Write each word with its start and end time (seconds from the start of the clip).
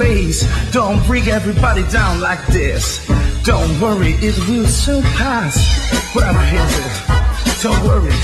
face. 0.00 0.40
Don't 0.72 1.04
bring 1.06 1.28
everybody 1.28 1.82
down 1.90 2.20
like 2.20 2.44
this. 2.46 3.06
Don't 3.44 3.78
worry, 3.80 4.12
it 4.28 4.36
will 4.48 4.66
soon 4.66 5.02
pass. 5.02 5.54
Whatever 6.14 6.42
is 6.60 6.74
it, 6.86 6.94
don't 7.62 7.82
worry. 7.84 8.14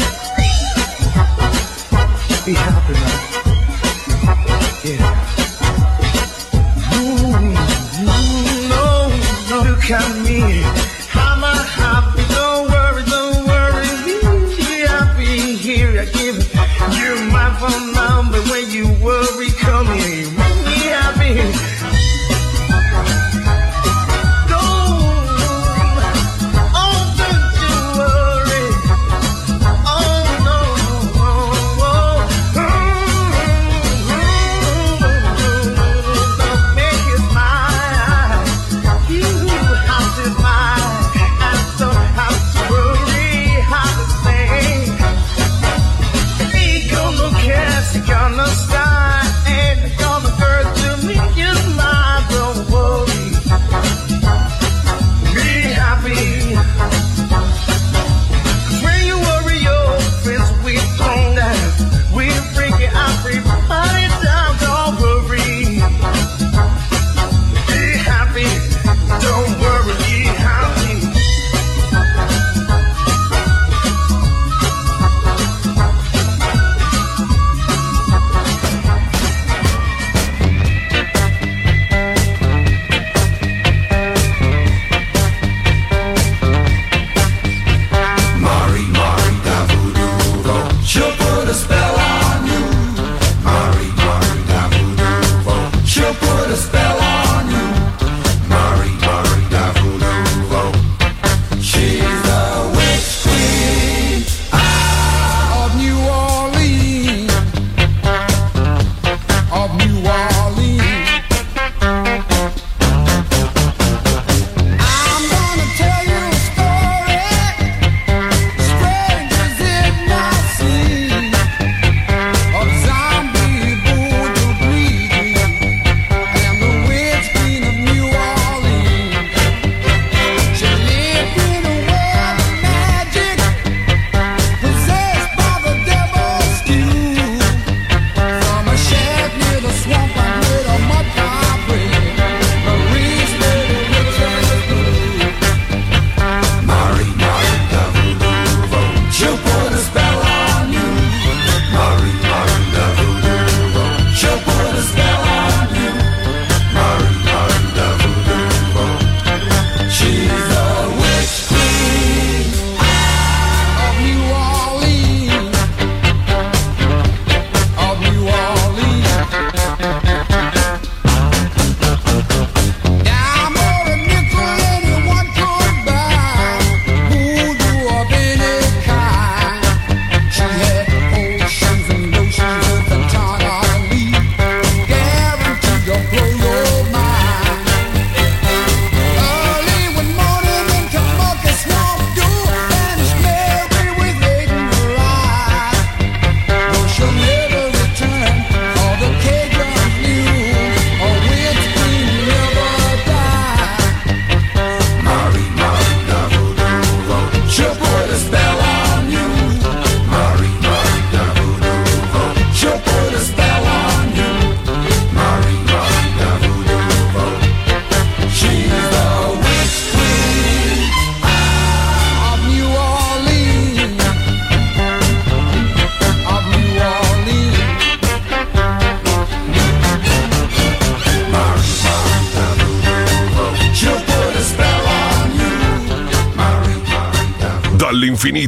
Be 2.47 2.55
happy 2.55 2.95
now. 3.05 3.37
Yeah. 4.87 5.03
Mm, 6.97 7.55
no, 8.73 8.89
no, 9.51 9.71
look 9.71 9.91
at 9.91 10.09
me. 10.25 10.96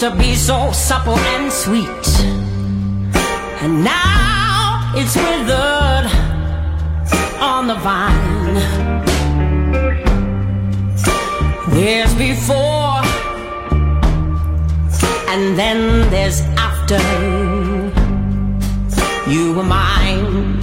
used 0.00 0.12
to 0.12 0.18
be 0.18 0.34
so 0.34 0.70
supple 0.70 1.18
and 1.18 1.52
sweet, 1.52 2.08
and 3.62 3.82
now 3.82 4.92
it's 4.94 5.16
withered 5.16 6.06
on 7.40 7.66
the 7.66 7.74
vine. 7.74 8.54
There's 11.70 12.14
before, 12.14 13.02
and 15.32 15.58
then 15.58 16.08
there's 16.10 16.42
after. 16.56 17.00
You 19.28 19.52
were 19.54 19.64
mine. 19.64 20.57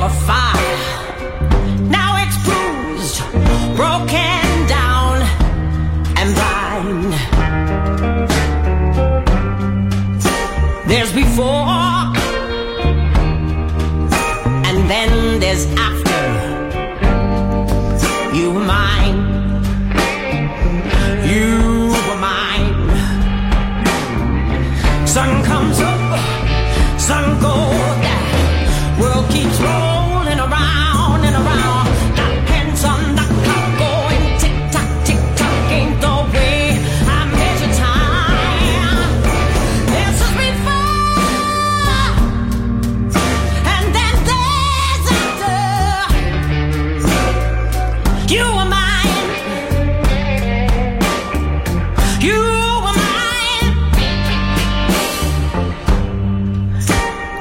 qualified. 0.00 0.49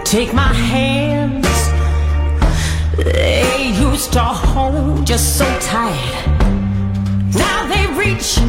Take 0.10 0.34
my 0.34 0.52
hands, 0.52 1.46
they 2.98 3.72
used 3.80 4.12
to 4.14 4.22
hold 4.22 5.06
just 5.06 5.38
so 5.38 5.46
tight. 5.60 6.26
Now 7.36 7.68
they 7.68 7.86
reach, 7.94 8.40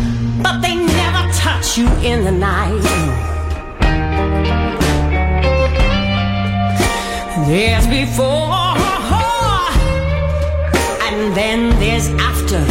but 0.43 0.63
they 0.63 0.75
never 0.75 1.31
touch 1.35 1.77
you 1.77 1.87
in 2.03 2.25
the 2.25 2.33
night. 2.33 2.81
There's 7.47 7.87
before, 7.89 8.79
and 11.05 11.37
then 11.37 11.79
there's 11.79 12.09
after. 12.31 12.65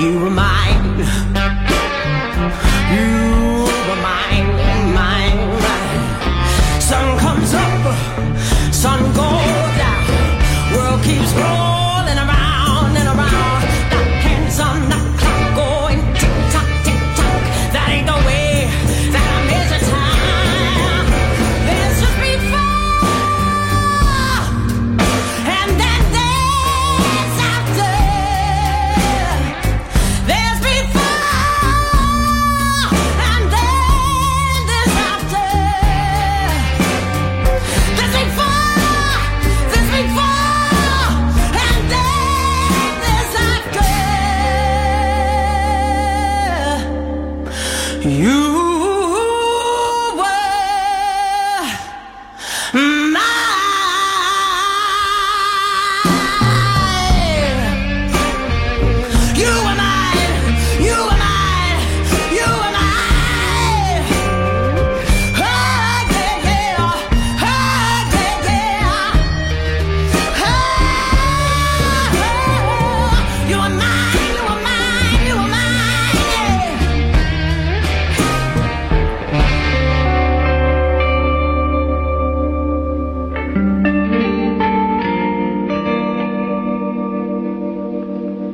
You 0.00 0.18
remind 0.18 0.98
you. 2.90 3.23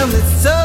damn, 0.00 0.14
it's 0.14 0.42
so 0.42 0.59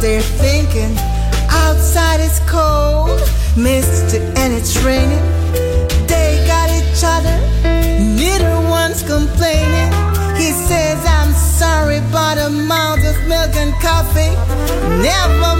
they're 0.00 0.22
thinking. 0.22 0.96
Outside 1.50 2.20
it's 2.20 2.40
cold, 2.50 3.20
misty, 3.56 4.18
and 4.40 4.52
it's 4.54 4.76
raining. 4.82 5.24
They 6.06 6.42
got 6.46 6.70
each 6.70 7.02
other, 7.04 7.36
neither 8.16 8.56
one's 8.68 9.02
complaining. 9.02 9.92
He 10.36 10.52
says, 10.52 10.98
I'm 11.06 11.32
sorry, 11.32 12.00
but 12.10 12.38
a 12.38 12.48
mouth 12.48 13.04
of 13.04 13.16
milk 13.28 13.54
and 13.56 13.74
coffee 13.82 14.32
never 15.02 15.59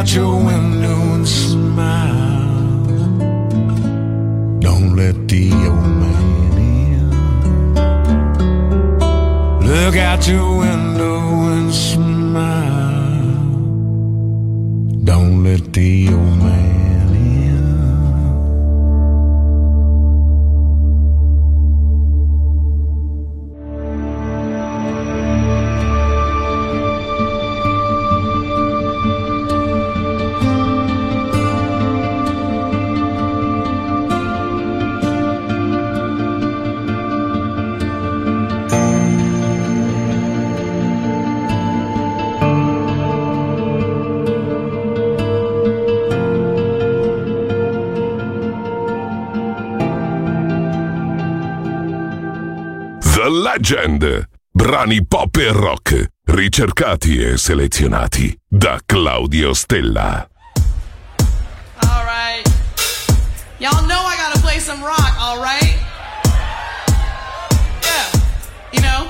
Out 0.00 0.14
your 0.14 0.34
window 0.34 0.59
Legend. 53.70 54.28
Brani 54.52 55.06
pop 55.06 55.36
e 55.36 55.52
rock, 55.52 56.06
ricercati 56.24 57.22
e 57.22 57.36
selezionati 57.36 58.36
da 58.48 58.80
Claudio 58.84 59.54
Stella. 59.54 60.28
All 61.78 62.04
right. 62.04 62.44
Y'all 63.58 63.86
know 63.86 64.04
I 64.04 64.16
gotta 64.16 64.40
play 64.40 64.58
some 64.58 64.82
rock, 64.82 65.14
all 65.20 65.40
right? 65.40 65.78
Yeah. 67.84 68.10
You 68.72 68.80
know, 68.80 69.06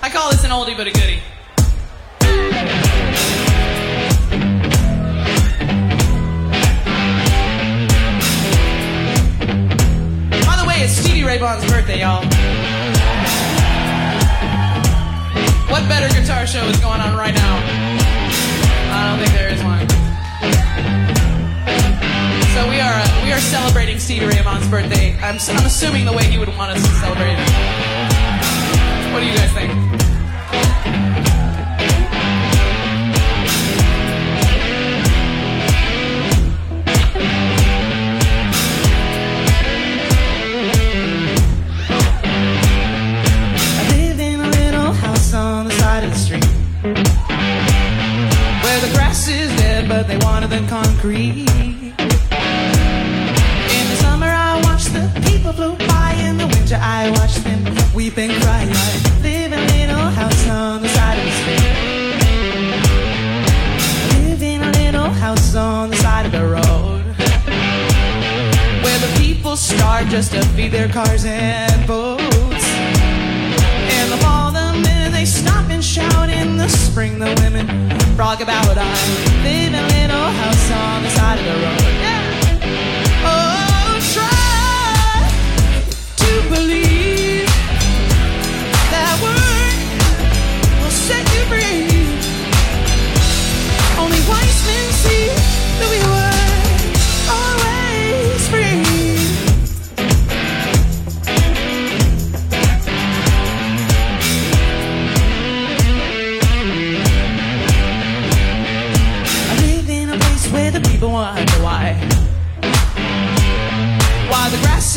I 0.00 0.10
call 0.10 0.30
this 0.30 0.44
an 0.44 0.52
oldie 0.52 0.76
but 0.76 0.86
a 0.86 0.92
goodie. 0.92 1.20
By 10.46 10.56
the 10.56 10.66
way, 10.68 10.84
it's 10.84 10.92
Stevie 10.92 11.24
Ray 11.24 11.38
Vaughan's 11.38 11.68
birthday, 11.68 11.98
y'all. 11.98 12.37
What 15.68 15.88
better 15.88 16.08
guitar 16.08 16.46
show 16.46 16.64
is 16.64 16.80
going 16.80 17.00
on 17.00 17.16
right 17.16 17.34
now? 17.34 17.54
I 18.90 19.10
don't 19.10 19.18
think 19.20 19.32
there 19.36 19.50
is 19.52 19.62
one. 19.62 19.86
So 22.54 22.68
we 22.68 22.80
are 22.80 22.96
uh, 22.96 23.24
we 23.24 23.32
are 23.32 23.38
celebrating 23.38 23.98
Stevie 23.98 24.26
Ray 24.26 24.42
Vaughan's 24.42 24.68
birthday. 24.68 25.14
I'm, 25.20 25.36
I'm 25.36 25.66
assuming 25.66 26.06
the 26.06 26.12
way 26.12 26.24
he 26.24 26.38
would 26.38 26.48
want 26.48 26.72
us 26.72 26.82
to 26.82 26.88
celebrate 26.96 27.36
it. 27.36 27.48
What 29.12 29.20
do 29.20 29.26
you 29.26 29.34
guys 29.36 29.52
think? 29.52 29.87
They 50.08 50.16
wanted 50.24 50.48
the 50.48 50.66
concrete. 50.68 51.46
In 53.76 53.84
the 53.90 53.96
summer, 54.00 54.26
I 54.26 54.58
watch 54.64 54.86
the 54.86 55.04
people 55.26 55.52
float 55.52 55.78
by. 55.80 56.14
In 56.18 56.38
the 56.38 56.46
winter, 56.46 56.78
I 56.80 57.10
watch 57.10 57.34
them 57.36 57.62
weep 57.94 58.16
and 58.16 58.32
cry. 58.42 58.66
I 58.66 58.92
live 59.22 59.52
in 59.52 59.52
a 59.52 59.60
little 59.76 60.08
house 60.20 60.48
on 60.48 60.80
the 60.80 60.88
side 60.88 61.18
of 61.18 61.24
the 61.28 61.32
street. 61.40 61.60
Live 64.14 64.42
in 64.42 64.62
a 64.62 64.70
little 64.80 65.10
house 65.10 65.54
on 65.54 65.90
the 65.90 65.96
side 65.96 66.24
of 66.24 66.32
the 66.32 66.46
road 66.56 67.04
where 68.82 68.98
the 68.98 69.12
people 69.18 69.56
starve 69.56 70.08
just 70.08 70.32
to 70.32 70.42
feed 70.56 70.72
their 70.72 70.88
cars 70.88 71.26
and 71.26 71.86
boats. 71.86 72.66
In 73.98 74.08
the 74.08 74.16
fall, 74.22 74.52
the 74.52 74.72
men 74.82 75.12
they 75.12 75.26
stop 75.26 75.68
and 75.68 75.84
shout. 75.84 76.30
In 76.30 76.56
the 76.56 76.68
spring, 76.68 77.18
the 77.18 77.34
women 77.42 77.88
brag 78.18 78.40
about 78.40 78.76
I 78.76 78.82
live 79.44 79.74
in 79.74 79.87
on 80.70 81.02
the 81.02 81.10
side 81.10 81.38
of 81.38 81.44
the 81.44 81.56
road. 81.64 81.82
Oh, 83.24 83.98
try 84.14 85.28
to 86.22 86.30
believe 86.48 87.48
that 88.92 89.14
will 89.22 90.90
set 90.90 91.24
you 91.34 91.42
free. 91.50 91.88
Only 93.98 94.20
wise 94.28 94.60
men 94.66 94.86
see 95.02 95.24
that 95.78 95.88
we 95.90 96.17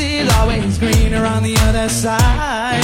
grass 0.01 0.27
is 0.27 0.33
always 0.35 0.77
greener 0.77 1.25
on 1.25 1.43
the 1.43 1.55
other 1.61 1.89
side. 1.89 2.81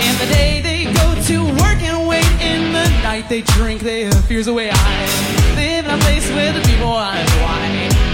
In 0.00 0.18
the 0.18 0.32
day 0.32 0.60
they 0.60 0.84
go 0.84 1.14
to 1.26 1.44
work 1.62 1.82
and 1.82 2.08
wait, 2.08 2.26
in 2.40 2.72
the 2.72 2.88
night 3.02 3.28
they 3.28 3.42
drink 3.42 3.80
their 3.80 4.10
fears 4.12 4.46
away. 4.46 4.70
I 4.72 5.54
live 5.56 5.84
in 5.86 5.90
a 5.90 5.98
place 5.98 6.28
where 6.30 6.52
the 6.52 6.60
people 6.60 6.88
are 6.88 7.14
why. 7.14 8.11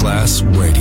Class 0.00 0.40
Radio. 0.56 0.79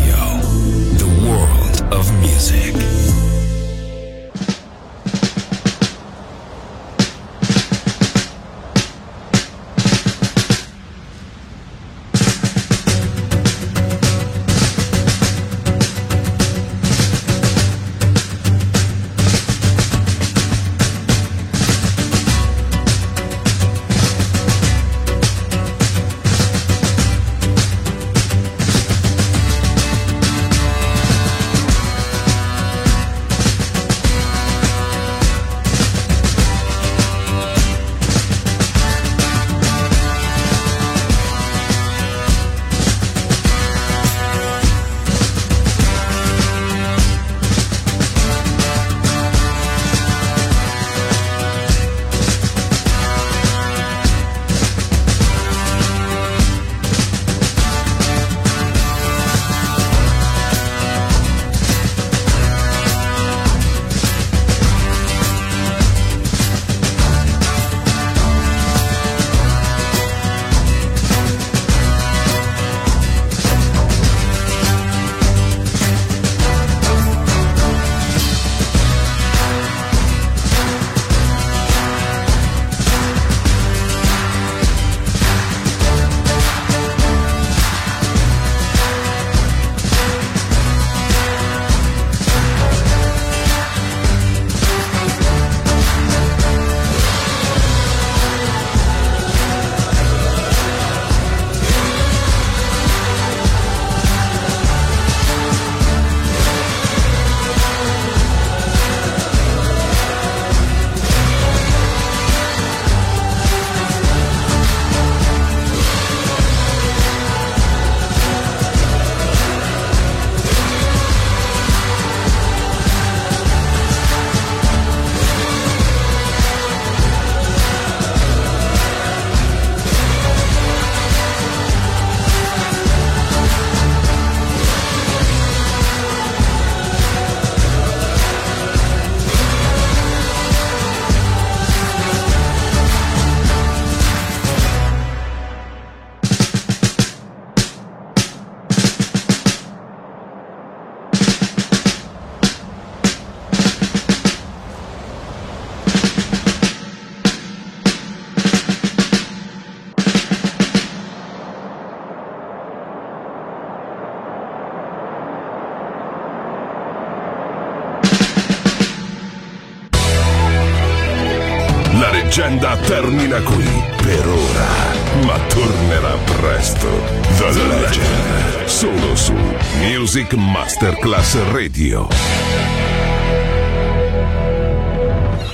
Masterclass 180.80 181.36
Radio. 181.52 182.19